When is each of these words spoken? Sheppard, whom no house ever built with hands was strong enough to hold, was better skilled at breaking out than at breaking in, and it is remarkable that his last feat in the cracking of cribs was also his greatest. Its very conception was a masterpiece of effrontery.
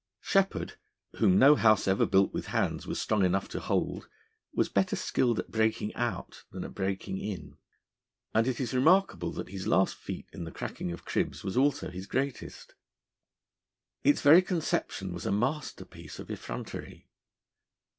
Sheppard, 0.19 0.79
whom 1.17 1.37
no 1.37 1.53
house 1.53 1.87
ever 1.87 2.07
built 2.07 2.33
with 2.33 2.47
hands 2.47 2.87
was 2.87 2.99
strong 2.99 3.23
enough 3.23 3.47
to 3.49 3.59
hold, 3.59 4.09
was 4.51 4.67
better 4.67 4.95
skilled 4.95 5.37
at 5.37 5.51
breaking 5.51 5.93
out 5.93 6.43
than 6.51 6.63
at 6.63 6.73
breaking 6.73 7.19
in, 7.19 7.57
and 8.33 8.47
it 8.47 8.59
is 8.59 8.73
remarkable 8.73 9.31
that 9.33 9.49
his 9.49 9.67
last 9.67 9.93
feat 9.93 10.25
in 10.33 10.43
the 10.43 10.51
cracking 10.51 10.91
of 10.91 11.05
cribs 11.05 11.43
was 11.43 11.55
also 11.55 11.91
his 11.91 12.07
greatest. 12.07 12.73
Its 14.03 14.21
very 14.21 14.41
conception 14.41 15.13
was 15.13 15.27
a 15.27 15.31
masterpiece 15.31 16.17
of 16.17 16.31
effrontery. 16.31 17.07